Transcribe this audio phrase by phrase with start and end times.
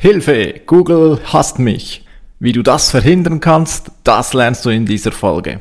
[0.00, 2.04] Hilfe, Google hasst mich.
[2.38, 5.58] Wie du das verhindern kannst, das lernst du in dieser Folge.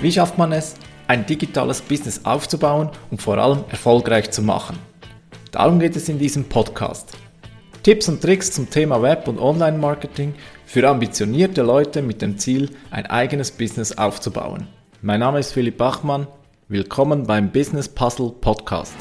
[0.00, 0.76] Wie schafft man es,
[1.08, 4.78] ein digitales Business aufzubauen und vor allem erfolgreich zu machen?
[5.50, 7.16] Darum geht es in diesem Podcast.
[7.82, 10.34] Tipps und Tricks zum Thema Web- und Online-Marketing
[10.66, 14.68] für ambitionierte Leute mit dem Ziel, ein eigenes Business aufzubauen.
[15.06, 16.26] Mein Name ist Philipp Bachmann.
[16.68, 18.94] Willkommen beim Business Puzzle Podcast.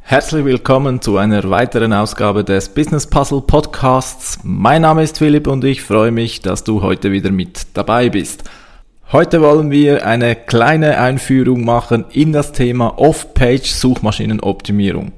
[0.00, 4.40] Herzlich willkommen zu einer weiteren Ausgabe des Business Puzzle Podcasts.
[4.42, 8.42] Mein Name ist Philipp und ich freue mich, dass du heute wieder mit dabei bist.
[9.12, 15.12] Heute wollen wir eine kleine Einführung machen in das Thema Off-Page Suchmaschinenoptimierung.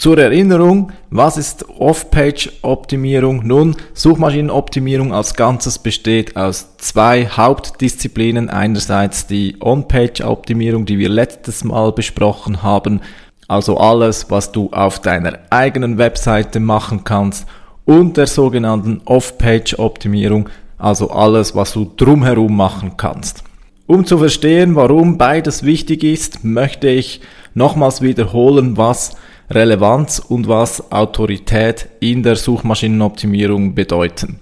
[0.00, 3.44] Zur Erinnerung, was ist Off-Page-Optimierung?
[3.44, 8.48] Nun, Suchmaschinenoptimierung als Ganzes besteht aus zwei Hauptdisziplinen.
[8.48, 13.00] Einerseits die On-Page-Optimierung, die wir letztes Mal besprochen haben,
[13.48, 17.48] also alles, was du auf deiner eigenen Webseite machen kannst,
[17.84, 23.42] und der sogenannten Off-Page-Optimierung, also alles, was du drumherum machen kannst.
[23.88, 27.20] Um zu verstehen, warum beides wichtig ist, möchte ich
[27.54, 29.16] nochmals wiederholen, was
[29.50, 34.38] Relevanz und was Autorität in der Suchmaschinenoptimierung bedeuten.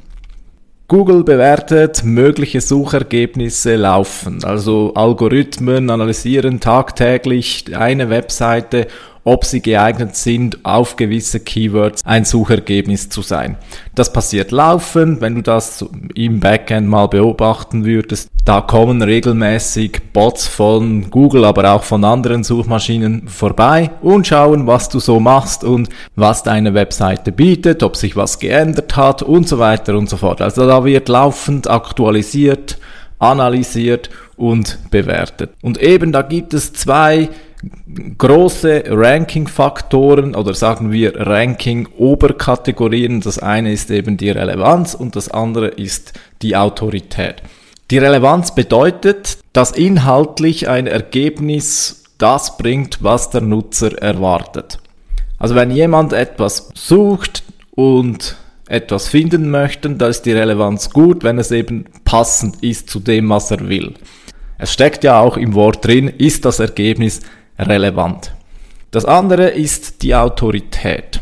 [0.89, 8.87] Google bewertet mögliche Suchergebnisse laufend, also Algorithmen analysieren tagtäglich eine Webseite
[9.27, 13.57] ob sie geeignet sind, auf gewisse Keywords ein Suchergebnis zu sein.
[13.97, 18.31] Das passiert laufend, wenn du das im Backend mal beobachten würdest.
[18.45, 24.89] Da kommen regelmäßig Bots von Google, aber auch von anderen Suchmaschinen vorbei und schauen, was
[24.89, 29.59] du so machst und was deine Webseite bietet, ob sich was geändert hat und so
[29.59, 30.41] weiter und so fort.
[30.41, 32.79] Also da wird laufend aktualisiert,
[33.19, 35.51] analysiert und bewertet.
[35.63, 37.29] Und eben da gibt es zwei
[38.19, 43.21] große Ranking-Faktoren oder sagen wir Ranking-Oberkategorien.
[43.21, 47.43] Das eine ist eben die Relevanz und das andere ist die Autorität.
[47.91, 54.79] Die Relevanz bedeutet, dass inhaltlich ein Ergebnis das bringt, was der Nutzer erwartet.
[55.39, 57.45] Also wenn jemand etwas sucht
[57.75, 58.37] und
[58.69, 63.29] etwas finden möchte, da ist die Relevanz gut, wenn es eben passend ist zu dem,
[63.29, 63.95] was er will.
[64.59, 67.21] Es steckt ja auch im Wort drin, ist das Ergebnis
[67.59, 68.33] relevant.
[68.91, 71.21] Das andere ist die Autorität.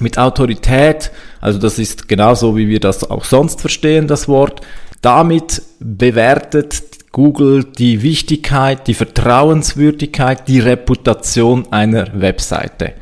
[0.00, 1.10] Mit Autorität,
[1.40, 4.60] also das ist genauso wie wir das auch sonst verstehen, das Wort,
[5.00, 6.82] damit bewertet
[7.12, 12.94] Google die Wichtigkeit, die Vertrauenswürdigkeit, die Reputation einer Webseite.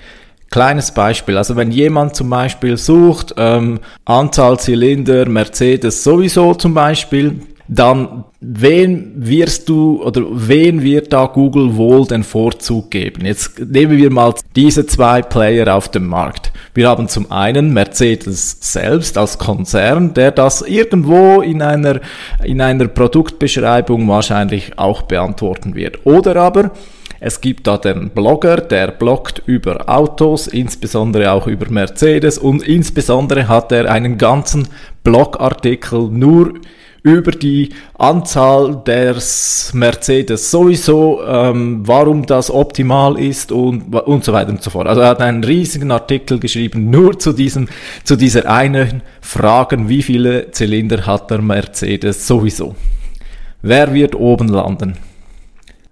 [0.50, 7.40] Kleines Beispiel, also wenn jemand zum Beispiel sucht, ähm, Anzahl Zylinder, Mercedes sowieso zum Beispiel,
[7.74, 13.24] dann wen wirst du oder wen wird da Google wohl den Vorzug geben?
[13.24, 16.52] Jetzt nehmen wir mal diese zwei Player auf dem Markt.
[16.74, 22.00] Wir haben zum einen Mercedes selbst als Konzern, der das irgendwo in einer,
[22.44, 26.04] in einer Produktbeschreibung wahrscheinlich auch beantworten wird.
[26.04, 26.72] Oder aber
[27.20, 33.48] es gibt da den Blogger, der bloggt über Autos, insbesondere auch über Mercedes und insbesondere
[33.48, 34.68] hat er einen ganzen
[35.04, 36.60] Blogartikel nur über
[37.04, 44.62] die Anzahl des Mercedes sowieso, ähm, warum das optimal ist und, und so weiter und
[44.62, 44.86] so fort.
[44.86, 47.68] Also er hat einen riesigen Artikel geschrieben, nur zu diesem,
[48.04, 52.76] zu dieser einen Fragen, wie viele Zylinder hat der Mercedes sowieso.
[53.62, 54.96] Wer wird oben landen?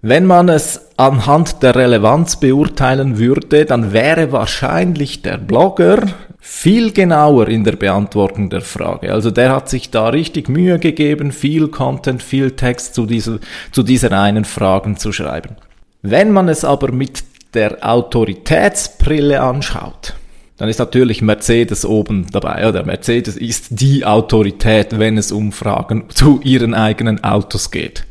[0.01, 6.03] Wenn man es anhand der Relevanz beurteilen würde, dann wäre wahrscheinlich der Blogger
[6.39, 9.11] viel genauer in der Beantwortung der Frage.
[9.11, 13.39] Also der hat sich da richtig Mühe gegeben, viel Content, viel Text zu dieser,
[13.71, 15.55] zu dieser einen Fragen zu schreiben.
[16.03, 17.23] Wenn man es aber mit
[17.55, 20.13] der Autoritätsbrille anschaut,
[20.57, 22.69] dann ist natürlich Mercedes oben dabei.
[22.69, 28.05] Oder Mercedes ist die Autorität, wenn es um Fragen zu ihren eigenen Autos geht.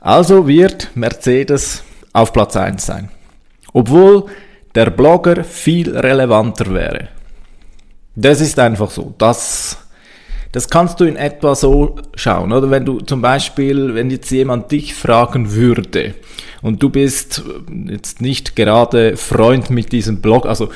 [0.00, 1.82] Also wird Mercedes
[2.12, 3.08] auf Platz 1 sein.
[3.72, 4.26] Obwohl
[4.74, 7.08] der Blogger viel relevanter wäre.
[8.14, 9.14] Das ist einfach so.
[9.18, 9.78] Das,
[10.52, 12.52] das kannst du in etwa so schauen.
[12.52, 16.14] Oder wenn du zum Beispiel, wenn jetzt jemand dich fragen würde
[16.62, 17.42] und du bist
[17.88, 20.70] jetzt nicht gerade Freund mit diesem Blog, also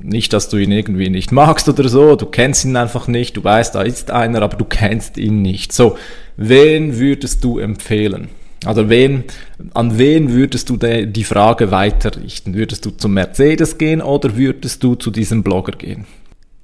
[0.00, 3.44] nicht, dass du ihn irgendwie nicht magst oder so, du kennst ihn einfach nicht, du
[3.44, 5.72] weißt, da ist einer, aber du kennst ihn nicht.
[5.72, 5.96] So,
[6.36, 8.28] wen würdest du empfehlen?
[8.64, 9.24] Also wen,
[9.74, 12.54] an wen würdest du die Frage weiterrichten?
[12.54, 16.06] Würdest du zum Mercedes gehen oder würdest du zu diesem Blogger gehen?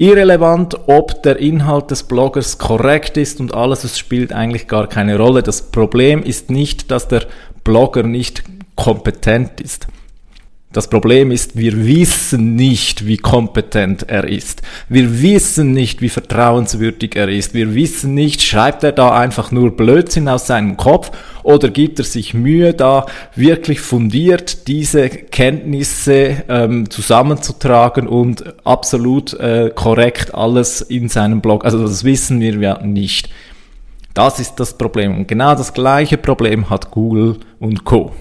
[0.00, 5.18] irrelevant, ob der Inhalt des Bloggers korrekt ist und alles, es spielt eigentlich gar keine
[5.18, 5.42] Rolle.
[5.42, 7.26] Das Problem ist nicht, dass der
[7.64, 8.42] Blogger nicht
[8.76, 9.86] kompetent ist.
[10.72, 14.62] Das Problem ist, wir wissen nicht, wie kompetent er ist.
[14.88, 17.54] Wir wissen nicht, wie vertrauenswürdig er ist.
[17.54, 21.10] Wir wissen nicht, schreibt er da einfach nur Blödsinn aus seinem Kopf
[21.42, 29.72] oder gibt er sich Mühe, da wirklich fundiert diese Kenntnisse ähm, zusammenzutragen und absolut äh,
[29.74, 31.64] korrekt alles in seinem Blog.
[31.64, 33.28] Also das wissen wir ja nicht.
[34.14, 35.16] Das ist das Problem.
[35.16, 38.12] Und genau das gleiche Problem hat Google und Co.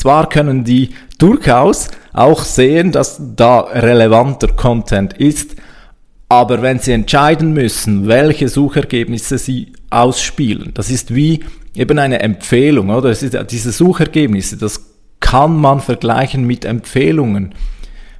[0.00, 5.56] Zwar können die durchaus auch sehen, dass da relevanter Content ist,
[6.26, 11.40] aber wenn sie entscheiden müssen, welche Suchergebnisse sie ausspielen, das ist wie
[11.74, 13.10] eben eine Empfehlung, oder?
[13.10, 14.86] Es ist, diese Suchergebnisse, das
[15.20, 17.54] kann man vergleichen mit Empfehlungen.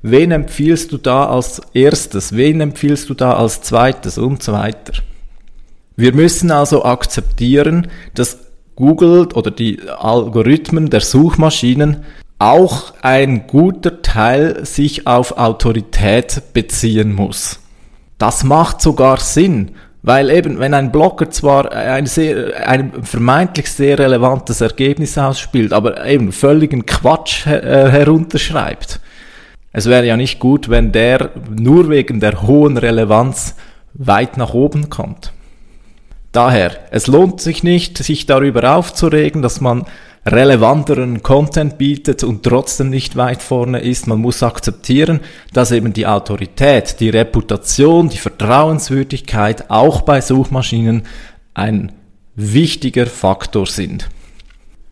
[0.02, 2.36] Wen empfiehlst du da als erstes?
[2.36, 4.92] Wen empfiehlst du da als zweites und so weiter?
[5.96, 8.49] Wir müssen also akzeptieren, dass
[8.80, 11.98] Google oder die Algorithmen der Suchmaschinen
[12.40, 17.60] auch ein guter Teil sich auf Autorität beziehen muss.
[18.16, 19.72] Das macht sogar Sinn,
[20.02, 26.06] weil eben, wenn ein Blogger zwar ein, sehr, ein vermeintlich sehr relevantes Ergebnis ausspielt, aber
[26.06, 29.00] eben völligen Quatsch her äh, herunterschreibt,
[29.72, 33.54] es wäre ja nicht gut, wenn der nur wegen der hohen Relevanz
[33.94, 35.32] weit nach oben kommt.
[36.32, 39.84] Daher, es lohnt sich nicht, sich darüber aufzuregen, dass man
[40.26, 44.06] relevanteren Content bietet und trotzdem nicht weit vorne ist.
[44.06, 45.20] Man muss akzeptieren,
[45.52, 51.04] dass eben die Autorität, die Reputation, die Vertrauenswürdigkeit auch bei Suchmaschinen
[51.54, 51.92] ein
[52.36, 54.08] wichtiger Faktor sind.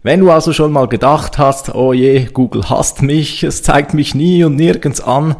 [0.02, 4.14] Wenn du also schon mal gedacht hast, oh je, Google hasst mich, es zeigt mich
[4.14, 5.36] nie und nirgends an,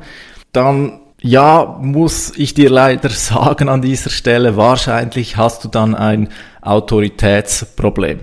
[0.53, 6.29] dann ja, muss ich dir leider sagen an dieser Stelle, wahrscheinlich hast du dann ein
[6.62, 8.20] Autoritätsproblem.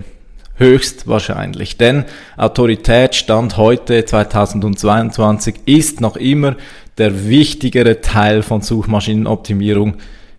[0.58, 1.76] Höchstwahrscheinlich.
[1.76, 2.06] Denn
[2.38, 6.56] Autorität stand heute 2022 ist noch immer
[6.96, 9.96] der wichtigere Teil von Suchmaschinenoptimierung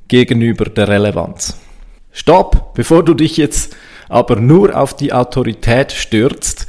[0.07, 1.59] gegenüber der Relevanz.
[2.11, 3.75] Stopp, bevor du dich jetzt
[4.09, 6.65] aber nur auf die Autorität stürzt,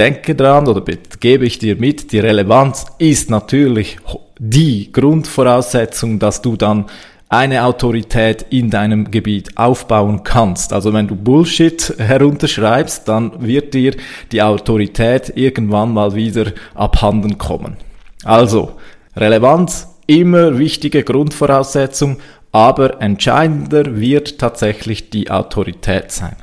[0.00, 0.82] denke dran oder
[1.20, 3.98] gebe ich dir mit, die Relevanz ist natürlich
[4.38, 6.86] die Grundvoraussetzung, dass du dann
[7.28, 10.72] eine Autorität in deinem Gebiet aufbauen kannst.
[10.72, 13.94] Also wenn du Bullshit herunterschreibst, dann wird dir
[14.32, 17.76] die Autorität irgendwann mal wieder abhanden kommen.
[18.24, 18.72] Also,
[19.14, 22.16] Relevanz immer wichtige Grundvoraussetzung,
[22.52, 26.36] aber entscheidender wird tatsächlich die Autorität sein.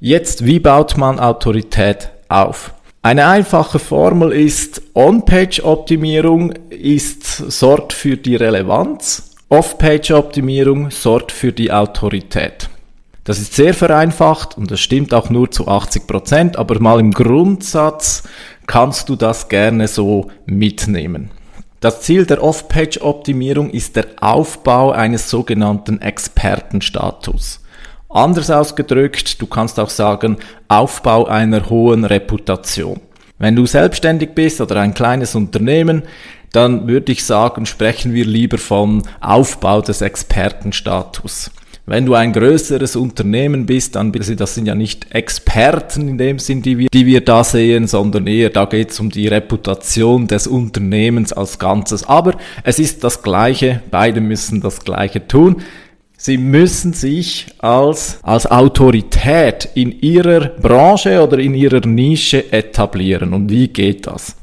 [0.00, 2.72] Jetzt, wie baut man Autorität auf?
[3.06, 12.68] Eine einfache Formel ist, On-Page-Optimierung ist, sorgt für die Relevanz, Off-Page-Optimierung sorgt für die Autorität.
[13.22, 17.12] Das ist sehr vereinfacht und das stimmt auch nur zu 80%, Prozent, aber mal im
[17.12, 18.24] Grundsatz
[18.66, 21.30] kannst du das gerne so mitnehmen.
[21.78, 27.60] Das Ziel der Off-Page-Optimierung ist der Aufbau eines sogenannten Expertenstatus.
[28.16, 32.98] Anders ausgedrückt, du kannst auch sagen, Aufbau einer hohen Reputation.
[33.38, 36.02] Wenn du selbstständig bist oder ein kleines Unternehmen,
[36.50, 41.50] dann würde ich sagen, sprechen wir lieber vom Aufbau des Expertenstatus.
[41.84, 46.62] Wenn du ein größeres Unternehmen bist, dann das sind ja nicht Experten in dem Sinn,
[46.62, 50.46] die wir, die wir da sehen, sondern eher da geht es um die Reputation des
[50.46, 52.08] Unternehmens als Ganzes.
[52.08, 52.32] Aber
[52.64, 55.62] es ist das Gleiche, beide müssen das Gleiche tun.
[56.18, 63.32] Sie müssen sich als, als Autorität in ihrer Branche oder in ihrer Nische etablieren.
[63.34, 64.34] Und wie geht das?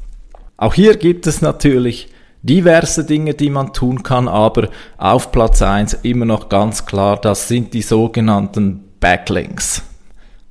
[0.56, 2.08] Auch hier gibt es natürlich
[2.42, 7.48] diverse Dinge, die man tun kann, aber auf Platz 1 immer noch ganz klar, das
[7.48, 9.82] sind die sogenannten Backlinks.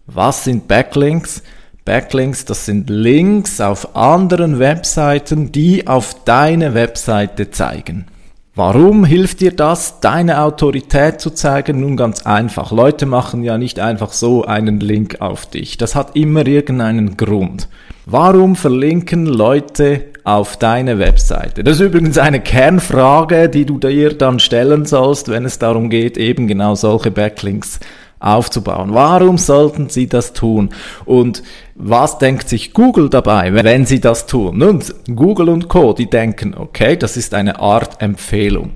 [0.07, 1.41] Was sind Backlinks?
[1.85, 8.05] Backlinks, das sind Links auf anderen Webseiten, die auf deine Webseite zeigen.
[8.55, 11.79] Warum hilft dir das, deine Autorität zu zeigen?
[11.79, 12.71] Nun ganz einfach.
[12.71, 15.79] Leute machen ja nicht einfach so einen Link auf dich.
[15.79, 17.67] Das hat immer irgendeinen Grund.
[18.05, 21.63] Warum verlinken Leute auf deine Webseite?
[21.63, 26.19] Das ist übrigens eine Kernfrage, die du dir dann stellen sollst, wenn es darum geht,
[26.19, 27.79] eben genau solche Backlinks
[28.19, 28.93] aufzubauen.
[28.93, 30.69] Warum sollten sie das tun?
[31.05, 31.41] Und
[31.75, 34.57] was denkt sich Google dabei, wenn sie das tun?
[34.57, 34.83] Nun,
[35.15, 38.71] Google und Co., die denken, okay, das ist eine Art Empfehlung.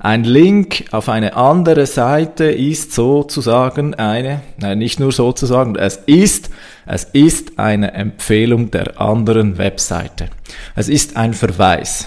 [0.00, 6.50] Ein Link auf eine andere Seite ist sozusagen eine, nein, nicht nur sozusagen, es ist,
[6.86, 10.28] es ist eine Empfehlung der anderen Webseite.
[10.76, 12.06] Es ist ein Verweis.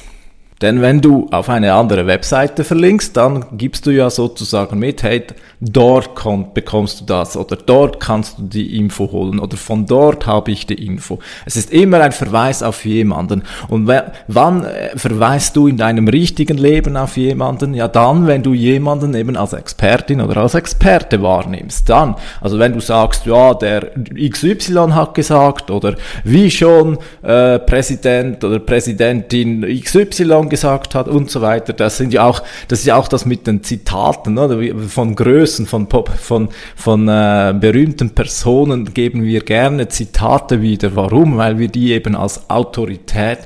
[0.61, 5.23] Denn wenn du auf eine andere Webseite verlinkst, dann gibst du ja sozusagen mit, hey,
[5.61, 6.15] dort
[6.53, 10.65] bekommst du das oder dort kannst du die Info holen oder von dort habe ich
[10.65, 11.19] die Info.
[11.45, 13.43] Es ist immer ein Verweis auf jemanden.
[13.69, 13.89] Und
[14.27, 17.73] wann äh, verweist du in deinem richtigen Leben auf jemanden?
[17.75, 21.87] Ja, dann, wenn du jemanden eben als Expertin oder als Experte wahrnimmst.
[21.89, 28.43] Dann, also wenn du sagst, ja, der XY hat gesagt oder wie schon äh, Präsident
[28.43, 31.73] oder Präsidentin XY gesagt hat und so weiter.
[31.73, 34.59] Das sind ja auch, das ist ja auch das mit den Zitaten oder?
[34.87, 40.95] von Größen, von Pop, von, von äh, berühmten Personen geben wir gerne Zitate wieder.
[40.95, 41.37] Warum?
[41.37, 43.39] Weil wir die eben als Autorität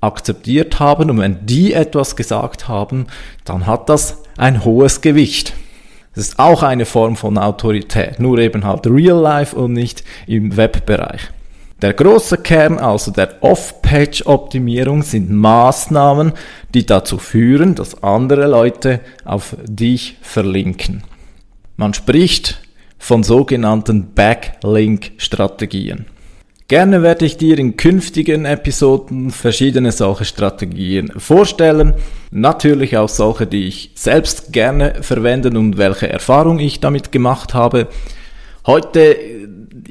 [0.00, 3.06] akzeptiert haben und wenn die etwas gesagt haben,
[3.44, 5.54] dann hat das ein hohes Gewicht.
[6.14, 10.56] Das ist auch eine Form von Autorität, nur eben halt real life und nicht im
[10.56, 11.30] Webbereich.
[11.82, 16.32] Der große Kern also der Off-Page-Optimierung sind Maßnahmen,
[16.74, 21.04] die dazu führen, dass andere Leute auf dich verlinken.
[21.76, 22.60] Man spricht
[22.98, 26.04] von sogenannten Backlink-Strategien.
[26.68, 31.94] Gerne werde ich dir in künftigen Episoden verschiedene solche Strategien vorstellen.
[32.30, 37.88] Natürlich auch solche, die ich selbst gerne verwende und welche Erfahrung ich damit gemacht habe.
[38.66, 39.16] Heute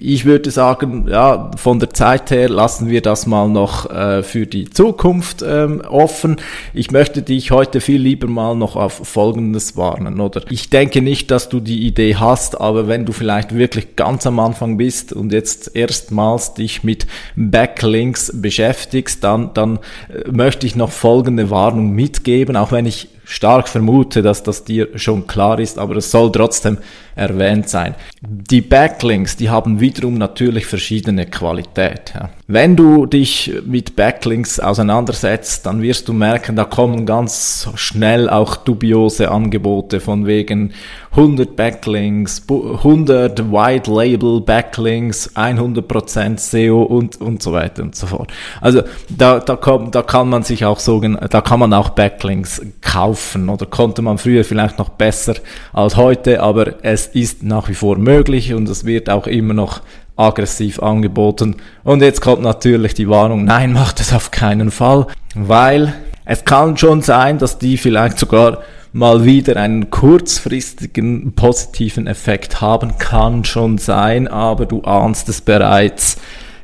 [0.01, 4.47] ich würde sagen, ja, von der Zeit her lassen wir das mal noch äh, für
[4.47, 6.37] die Zukunft ähm, offen.
[6.73, 10.43] Ich möchte dich heute viel lieber mal noch auf Folgendes warnen, oder?
[10.49, 14.39] Ich denke nicht, dass du die Idee hast, aber wenn du vielleicht wirklich ganz am
[14.39, 19.79] Anfang bist und jetzt erstmals dich mit Backlinks beschäftigst, dann, dann
[20.09, 24.89] äh, möchte ich noch folgende Warnung mitgeben, auch wenn ich stark vermute, dass das dir
[24.95, 26.79] schon klar ist, aber es soll trotzdem
[27.15, 27.93] erwähnt sein.
[28.21, 32.11] Die Backlinks, die haben wiederum natürlich verschiedene Qualität.
[32.15, 32.31] Ja.
[32.51, 38.55] Wenn du dich mit Backlinks auseinandersetzt, dann wirst du merken, da kommen ganz schnell auch
[38.55, 40.73] dubiose Angebote von wegen
[41.11, 48.33] 100 Backlinks, 100 White Label Backlinks, 100% SEO und, und so weiter und so fort.
[48.61, 48.81] Also
[49.15, 53.49] da, da, kommt, da kann man sich auch so, da kann man auch Backlinks kaufen
[53.49, 55.35] oder konnte man früher vielleicht noch besser
[55.71, 59.81] als heute, aber es ist nach wie vor möglich und es wird auch immer noch
[60.19, 61.55] aggressiv angeboten.
[61.83, 65.93] Und jetzt kommt natürlich die Warnung, nein, macht es auf keinen Fall, weil
[66.25, 68.59] es kann schon sein, dass die vielleicht sogar
[68.91, 76.17] mal wieder einen kurzfristigen positiven Effekt haben, kann schon sein, aber du ahnst es bereits.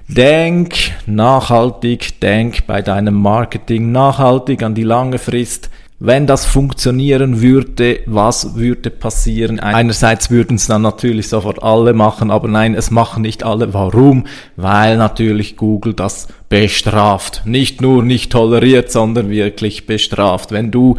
[0.07, 0.75] Denk
[1.07, 5.69] nachhaltig, denk bei deinem Marketing nachhaltig an die lange Frist.
[5.99, 9.61] Wenn das funktionieren würde, was würde passieren?
[9.61, 13.73] Einerseits würden es dann natürlich sofort alle machen, aber nein, es machen nicht alle.
[13.73, 14.25] Warum?
[14.57, 17.43] Weil natürlich Google das bestraft.
[17.45, 20.51] Nicht nur nicht toleriert, sondern wirklich bestraft.
[20.51, 20.97] Wenn du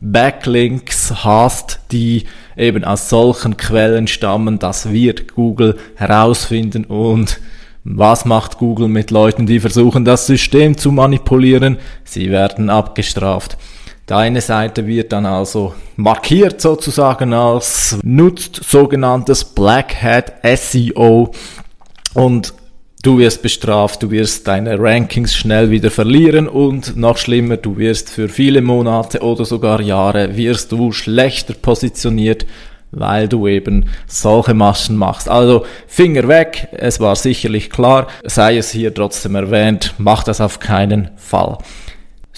[0.00, 2.26] Backlinks hast, die
[2.56, 7.40] eben aus solchen Quellen stammen, das wird Google herausfinden und
[7.82, 11.78] was macht Google mit Leuten, die versuchen, das System zu manipulieren?
[12.04, 13.56] Sie werden abgestraft.
[14.06, 21.32] Deine Seite wird dann also markiert sozusagen als nutzt sogenanntes Black Hat SEO
[22.14, 22.54] und
[23.02, 28.08] du wirst bestraft, du wirst deine Rankings schnell wieder verlieren und noch schlimmer, du wirst
[28.08, 32.46] für viele Monate oder sogar Jahre wirst du schlechter positioniert,
[32.92, 35.28] weil du eben solche Maschen machst.
[35.28, 40.60] Also Finger weg, es war sicherlich klar, sei es hier trotzdem erwähnt, mach das auf
[40.60, 41.58] keinen Fall.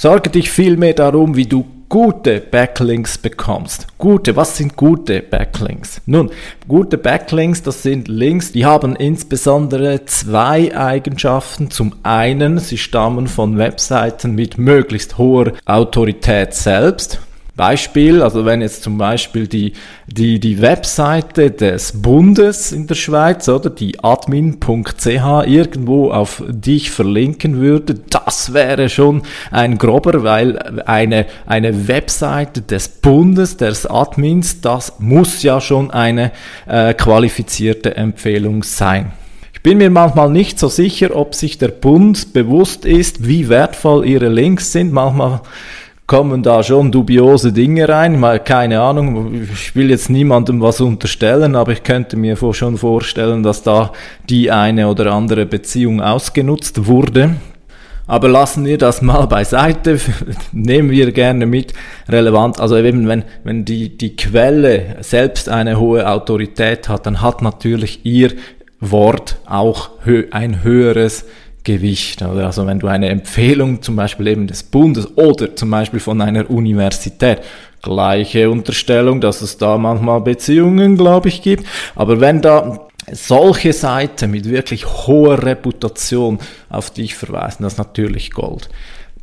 [0.00, 3.88] Sorge dich vielmehr darum, wie du gute Backlinks bekommst.
[3.98, 6.00] Gute, was sind gute Backlinks?
[6.06, 6.30] Nun,
[6.68, 11.72] gute Backlinks, das sind Links, die haben insbesondere zwei Eigenschaften.
[11.72, 17.18] Zum einen, sie stammen von Webseiten mit möglichst hoher Autorität selbst.
[17.58, 19.74] Beispiel, also wenn jetzt zum Beispiel die,
[20.06, 27.60] die, die Webseite des Bundes in der Schweiz oder die admin.ch irgendwo auf dich verlinken
[27.60, 35.00] würde, das wäre schon ein grober, weil eine, eine Webseite des Bundes, des Admins, das
[35.00, 36.30] muss ja schon eine
[36.66, 39.12] äh, qualifizierte Empfehlung sein.
[39.58, 44.06] Ich bin mir manchmal nicht so sicher, ob sich der Bund bewusst ist, wie wertvoll
[44.06, 44.92] ihre Links sind.
[44.92, 45.40] Manchmal
[46.08, 48.18] kommen da schon dubiose Dinge rein.
[48.18, 53.44] Mal keine Ahnung, ich will jetzt niemandem was unterstellen, aber ich könnte mir schon vorstellen,
[53.44, 53.92] dass da
[54.28, 57.36] die eine oder andere Beziehung ausgenutzt wurde.
[58.06, 60.00] Aber lassen wir das mal beiseite,
[60.52, 61.74] nehmen wir gerne mit
[62.08, 62.58] relevant.
[62.58, 68.06] Also eben, wenn, wenn die, die Quelle selbst eine hohe Autorität hat, dann hat natürlich
[68.06, 68.32] ihr
[68.80, 69.90] Wort auch
[70.30, 71.26] ein höheres
[71.64, 72.22] Gewicht.
[72.22, 72.46] Oder?
[72.46, 76.48] Also wenn du eine Empfehlung zum Beispiel eben des Bundes oder zum Beispiel von einer
[76.50, 77.40] Universität,
[77.82, 84.30] gleiche Unterstellung, dass es da manchmal Beziehungen, glaube ich, gibt, aber wenn da solche Seiten
[84.30, 86.38] mit wirklich hoher Reputation
[86.68, 88.68] auf dich verweisen, das ist natürlich Gold.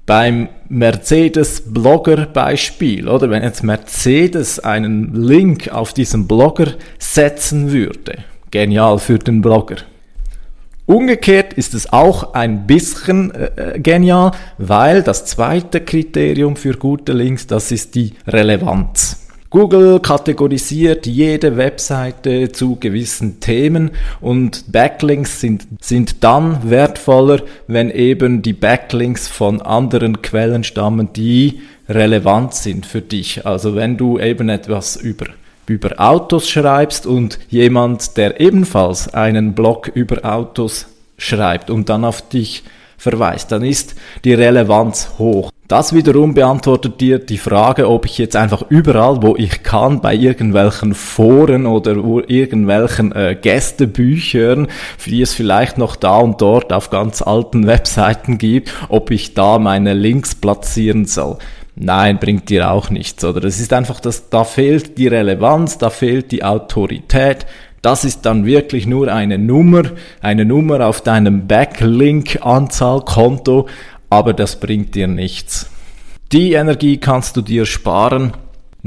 [0.05, 8.19] Beim Mercedes-Blogger-Beispiel, oder wenn jetzt Mercedes einen Link auf diesen Blogger setzen würde,
[8.51, 9.77] genial für den Blogger.
[10.85, 17.47] Umgekehrt ist es auch ein bisschen äh, genial, weil das zweite Kriterium für gute Links,
[17.47, 19.25] das ist die Relevanz.
[19.49, 28.41] Google kategorisiert jede Webseite zu gewissen Themen und Backlinks sind, sind dann wertvoller, wenn eben
[28.41, 33.45] die Backlinks von anderen Quellen stammen, die relevant sind für dich.
[33.45, 35.25] Also wenn du eben etwas über
[35.67, 42.27] über Autos schreibst und jemand, der ebenfalls einen Blog über Autos schreibt und dann auf
[42.27, 42.63] dich
[42.97, 45.51] verweist, dann ist die Relevanz hoch.
[45.67, 50.13] Das wiederum beantwortet dir die Frage, ob ich jetzt einfach überall, wo ich kann, bei
[50.13, 51.95] irgendwelchen Foren oder
[52.27, 54.67] irgendwelchen äh, Gästebüchern,
[55.07, 59.57] die es vielleicht noch da und dort auf ganz alten Webseiten gibt, ob ich da
[59.57, 61.37] meine Links platzieren soll.
[61.75, 63.43] Nein, bringt dir auch nichts, oder?
[63.43, 67.45] Es ist einfach, dass da fehlt die Relevanz, da fehlt die Autorität.
[67.81, 69.83] Das ist dann wirklich nur eine Nummer,
[70.21, 73.67] eine Nummer auf deinem Backlink-Anzahlkonto,
[74.09, 75.69] aber das bringt dir nichts.
[76.31, 78.33] Die Energie kannst du dir sparen.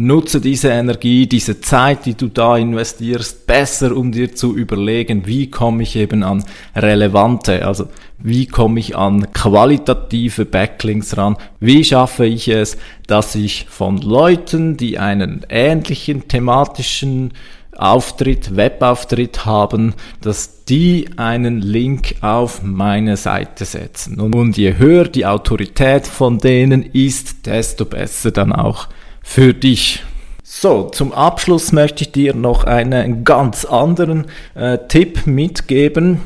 [0.01, 5.51] Nutze diese Energie, diese Zeit, die du da investierst, besser, um dir zu überlegen, wie
[5.51, 6.45] komme ich eben an
[6.77, 12.79] relevante, also wie komme ich an qualitative Backlinks ran, wie schaffe ich es,
[13.09, 17.33] dass ich von Leuten, die einen ähnlichen thematischen
[17.77, 24.21] Auftritt, Webauftritt haben, dass die einen Link auf meine Seite setzen.
[24.21, 28.87] Und je höher die Autorität von denen ist, desto besser dann auch
[29.29, 30.03] für dich.
[30.43, 36.23] So, zum Abschluss möchte ich dir noch einen ganz anderen äh, Tipp mitgeben.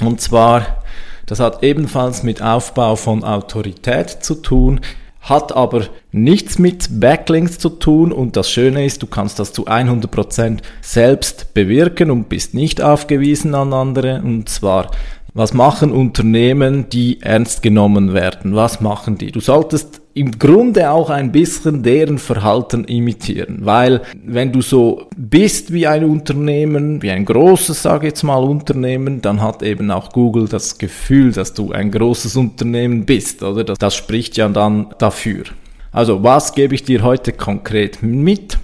[0.00, 0.84] Und zwar,
[1.26, 4.80] das hat ebenfalls mit Aufbau von Autorität zu tun
[5.28, 9.66] hat aber nichts mit Backlinks zu tun und das Schöne ist, du kannst das zu
[9.66, 14.90] 100% selbst bewirken und bist nicht aufgewiesen an andere und zwar
[15.34, 18.54] was machen Unternehmen, die ernst genommen werden?
[18.54, 19.30] Was machen die?
[19.30, 25.72] Du solltest im Grunde auch ein bisschen deren Verhalten imitieren, weil wenn du so bist
[25.72, 30.10] wie ein Unternehmen, wie ein großes, sage ich jetzt mal, Unternehmen, dann hat eben auch
[30.10, 33.62] Google das Gefühl, dass du ein großes Unternehmen bist, oder?
[33.62, 35.44] Das, das spricht ja dann dafür.
[35.92, 38.58] Also, was gebe ich dir heute konkret mit?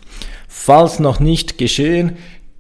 [0.49, 2.13] Falls noch nicht geschehen,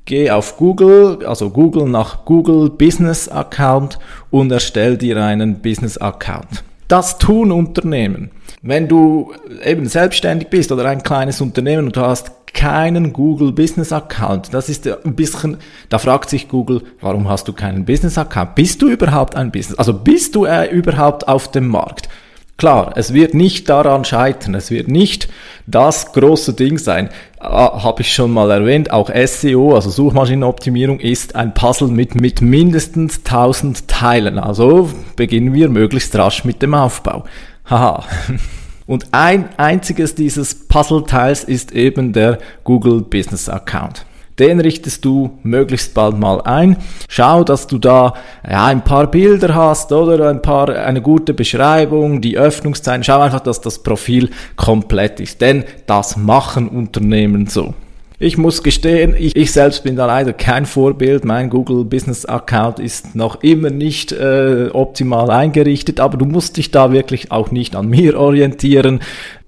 [0.04, 3.98] geh auf Google, also Google nach Google Business Account
[4.30, 6.64] und erstell dir einen Business Account.
[6.88, 8.30] Das tun Unternehmen.
[8.60, 9.32] Wenn du
[9.64, 14.68] eben selbstständig bist oder ein kleines Unternehmen und du hast keinen Google Business Account, das
[14.68, 15.56] ist ein bisschen,
[15.88, 18.54] da fragt sich Google, warum hast du keinen Business Account?
[18.54, 19.78] Bist du überhaupt ein Business?
[19.78, 22.08] Also bist du äh, überhaupt auf dem Markt?
[22.56, 25.28] Klar, es wird nicht daran scheitern, es wird nicht
[25.66, 27.08] das große Ding sein.
[27.40, 32.40] Ah, Habe ich schon mal erwähnt, auch SEO, also Suchmaschinenoptimierung, ist ein Puzzle mit, mit
[32.40, 34.38] mindestens 1000 Teilen.
[34.38, 37.24] Also beginnen wir möglichst rasch mit dem Aufbau.
[37.68, 38.04] Haha.
[38.86, 44.04] Und ein einziges dieses Puzzleteils ist eben der Google Business Account.
[44.38, 46.76] Den richtest du möglichst bald mal ein.
[47.08, 48.14] Schau, dass du da
[48.48, 53.04] ja, ein paar Bilder hast oder ein paar, eine gute Beschreibung, die Öffnungszeiten.
[53.04, 55.40] Schau einfach, dass das Profil komplett ist.
[55.40, 57.74] Denn das machen Unternehmen so.
[58.20, 61.24] Ich muss gestehen, ich, ich, selbst bin da leider kein Vorbild.
[61.24, 66.70] Mein Google Business Account ist noch immer nicht äh, optimal eingerichtet, aber du musst dich
[66.70, 69.00] da wirklich auch nicht an mir orientieren.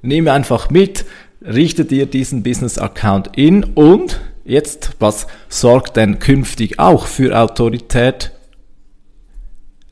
[0.03, 1.05] Nimm einfach mit,
[1.40, 8.31] richte dir diesen Business Account in und Jetzt, was sorgt denn künftig auch für Autorität?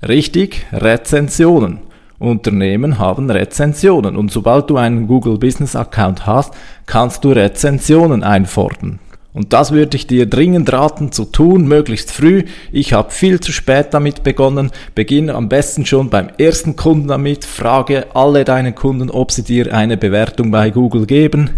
[0.00, 1.80] Richtig, Rezensionen.
[2.20, 6.54] Unternehmen haben Rezensionen und sobald du einen Google Business Account hast,
[6.86, 9.00] kannst du Rezensionen einfordern.
[9.32, 12.44] Und das würde ich dir dringend raten zu tun, möglichst früh.
[12.70, 14.70] Ich habe viel zu spät damit begonnen.
[14.94, 17.44] Beginne am besten schon beim ersten Kunden damit.
[17.44, 21.50] Frage alle deine Kunden, ob sie dir eine Bewertung bei Google geben.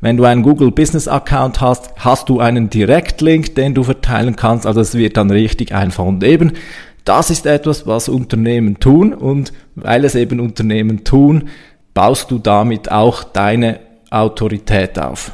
[0.00, 4.66] Wenn du einen Google Business Account hast, hast du einen Direktlink, den du verteilen kannst.
[4.66, 6.04] Also es wird dann richtig einfach.
[6.04, 6.52] Und eben,
[7.04, 9.14] das ist etwas, was Unternehmen tun.
[9.14, 11.48] Und weil es eben Unternehmen tun,
[11.94, 13.80] baust du damit auch deine
[14.10, 15.32] Autorität auf.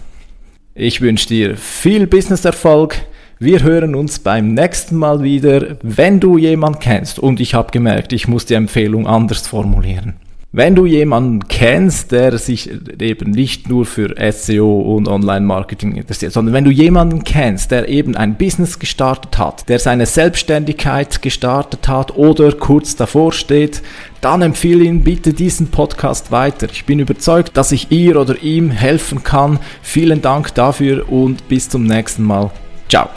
[0.75, 2.97] Ich wünsche dir viel Business-Erfolg.
[3.39, 7.19] Wir hören uns beim nächsten Mal wieder, wenn du jemanden kennst.
[7.19, 10.15] Und ich habe gemerkt, ich muss die Empfehlung anders formulieren.
[10.55, 16.53] Wenn du jemanden kennst, der sich eben nicht nur für SEO und Online-Marketing interessiert, sondern
[16.53, 22.19] wenn du jemanden kennst, der eben ein Business gestartet hat, der seine Selbstständigkeit gestartet hat
[22.19, 23.81] oder kurz davor steht,
[24.21, 26.69] dann empfehle ihn bitte diesen Podcast weiter.
[26.71, 29.59] Ich bin überzeugt, dass ich ihr oder ihm helfen kann.
[29.81, 32.51] Vielen Dank dafür und bis zum nächsten Mal.
[32.91, 33.09] Ciao.